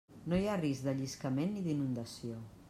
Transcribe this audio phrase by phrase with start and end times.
[0.31, 2.41] No hi ha risc de lliscament ni d'inundació.